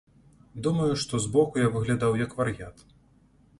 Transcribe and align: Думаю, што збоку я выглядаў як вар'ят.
Думаю, 0.67 0.87
што 1.03 1.19
збоку 1.27 1.61
я 1.65 1.69
выглядаў 1.77 2.19
як 2.25 2.35
вар'ят. 2.43 2.75